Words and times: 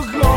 gloria. 0.00 0.31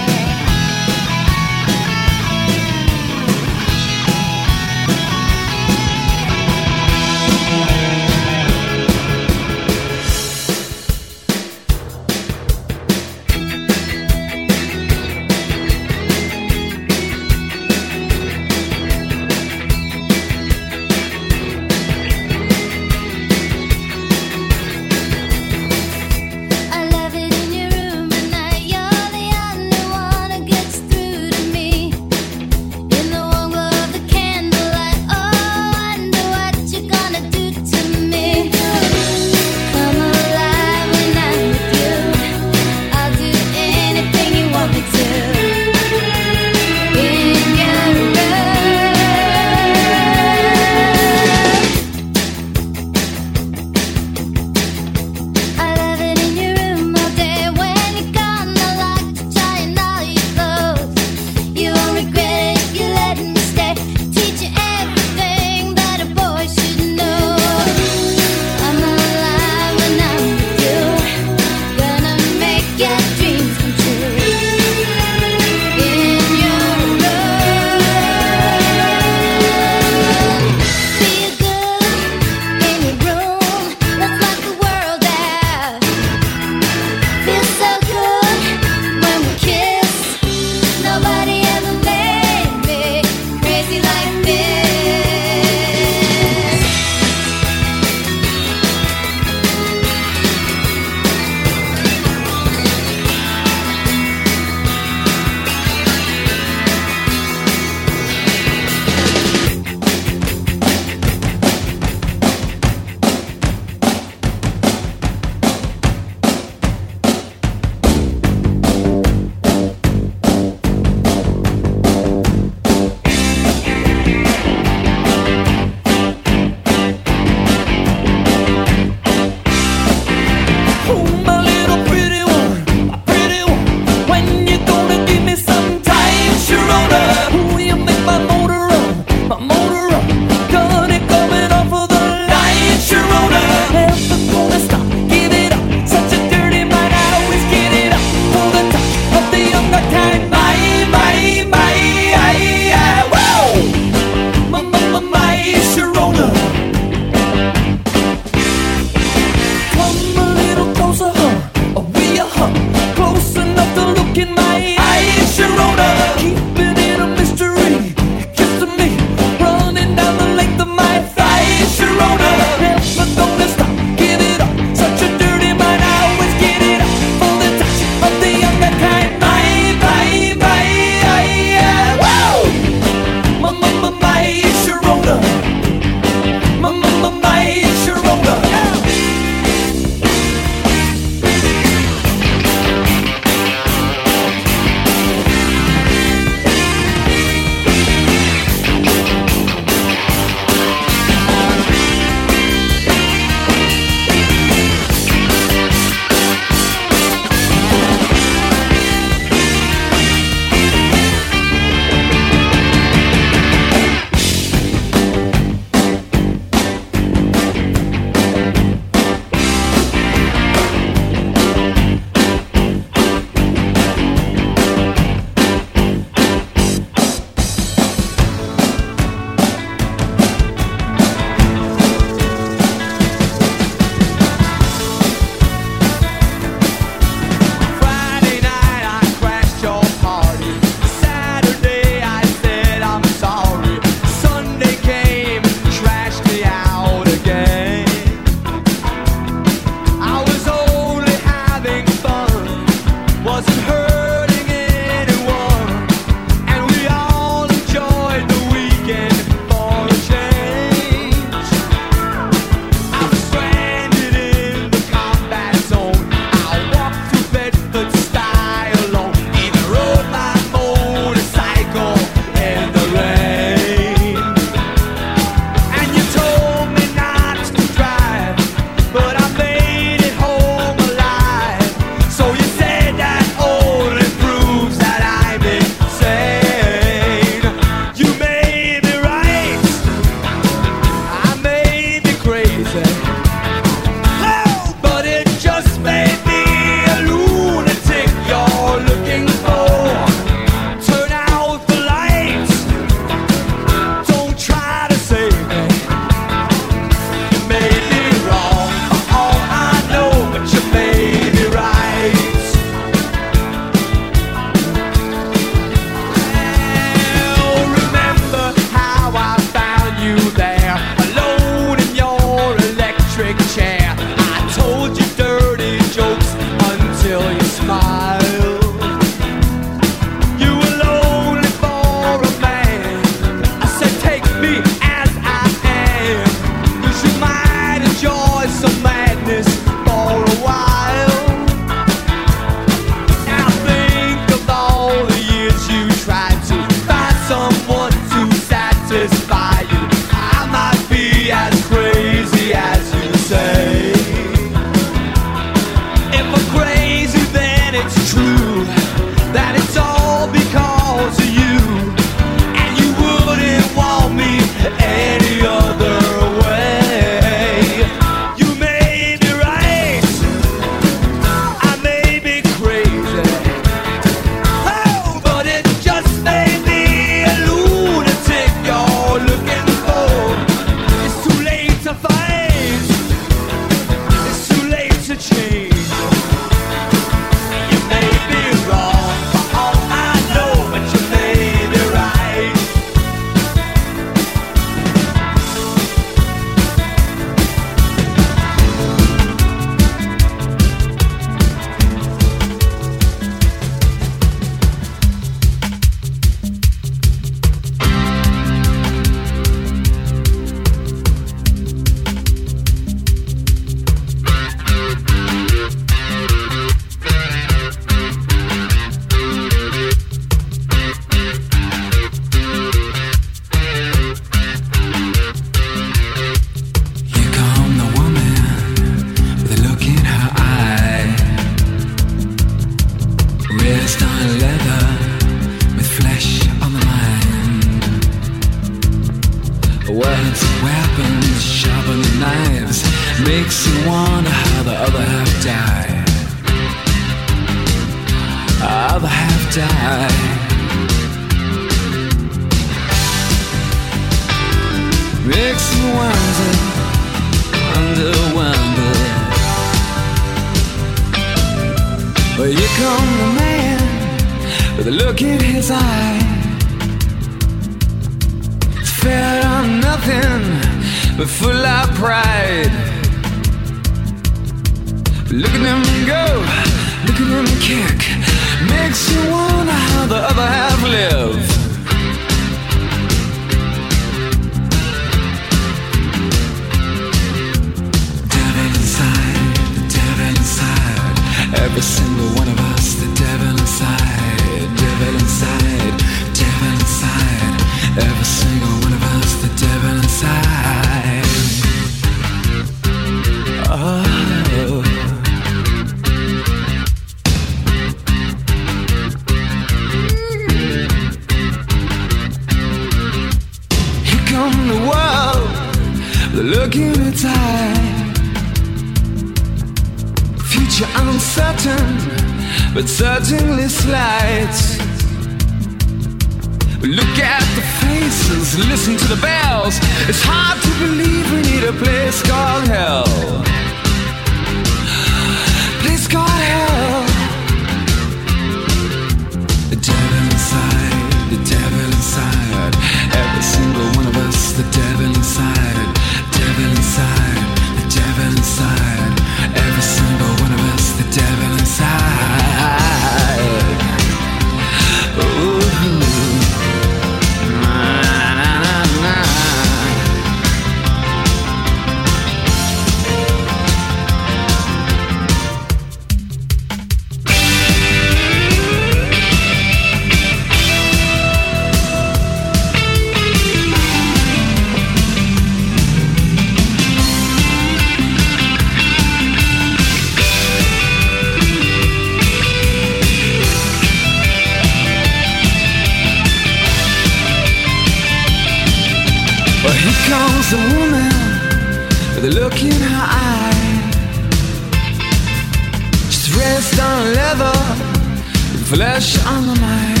flesh 598.74 599.24
on 599.26 599.46
the 599.46 599.54
mind. 599.60 600.00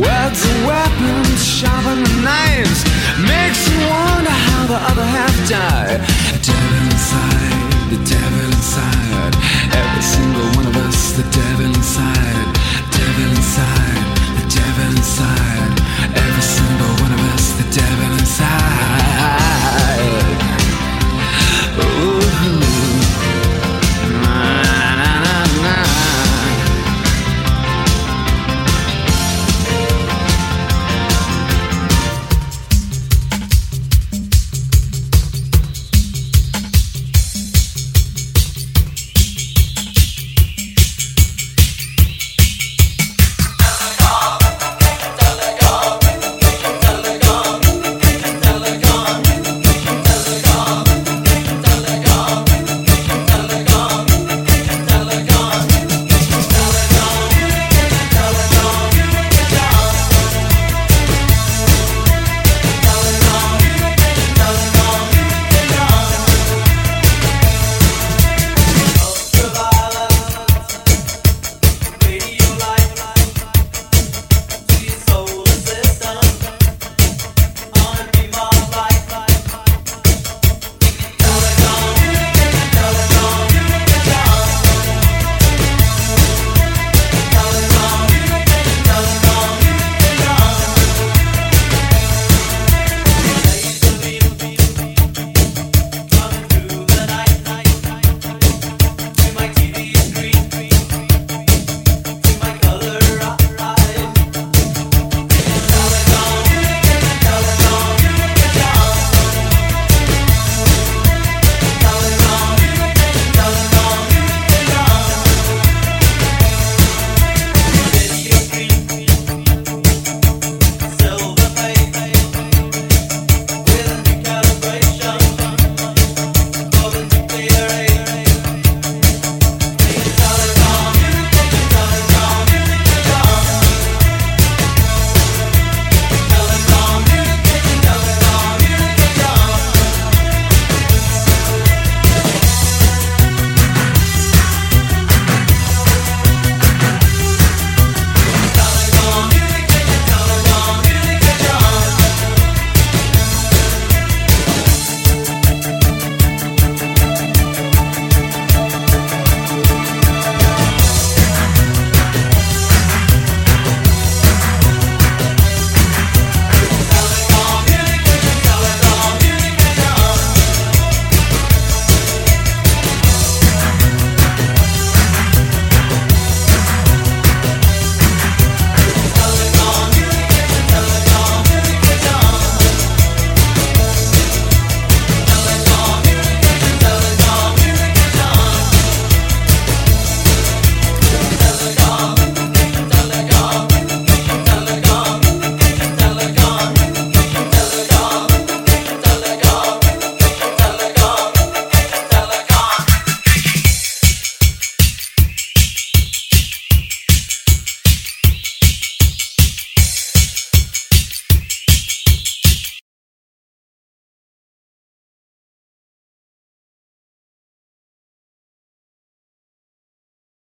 Words 0.00 0.40
and 0.48 0.66
weapons, 0.66 1.44
sharpen 1.44 2.02
the 2.04 2.16
knives. 2.24 2.80
Makes 3.20 3.68
you 3.68 3.80
wonder 3.86 4.36
how 4.48 4.62
the 4.72 4.80
other 4.90 5.04
half 5.16 5.34
died. 5.48 6.00
Devil 6.40 6.82
inside, 6.88 7.60
the 7.92 8.00
devil 8.12 8.40
inside. 8.48 9.34
Every 9.80 10.04
single 10.14 10.48
one 10.56 10.66
of 10.72 10.76
us, 10.88 11.12
the 11.18 11.26
devil 11.38 11.66
inside. 11.66 12.48
Devil 12.96 13.30
inside, 13.36 14.04
the 14.38 14.44
devil 14.56 14.96
inside. 14.96 15.69